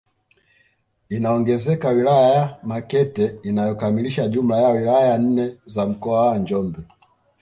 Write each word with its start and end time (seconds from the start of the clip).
Inaongezeka 1.09 1.89
wilaya 1.89 2.29
ya 2.33 2.59
Makete 2.63 3.35
inayokamilisha 3.43 4.27
jumla 4.27 4.61
ya 4.61 4.69
wilaya 4.69 5.17
nne 5.17 5.57
za 5.65 5.85
mkoa 5.85 6.25
wa 6.25 6.37
Njombe 6.37 6.79